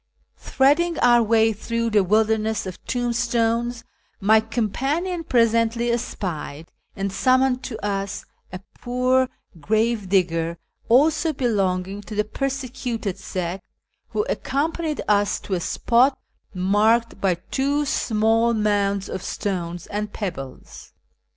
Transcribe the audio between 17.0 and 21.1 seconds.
by two small mounds of stones and pebbles.